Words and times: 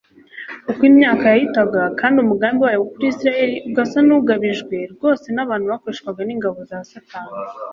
uko 0.69 0.81
imyaka 0.91 1.23
yahitaga 1.33 1.81
kandi 1.99 2.17
umugambi 2.19 2.59
wayo 2.65 2.81
kuri 2.91 3.05
isirayeli 3.11 3.55
ugasa 3.67 3.97
n'ugwabijwe 4.07 4.75
rwose 4.93 5.25
n'abantu 5.35 5.65
bakoreshwaga 5.73 6.21
n'ingabo 6.23 6.57
za 6.69 6.77
satani 6.91 7.31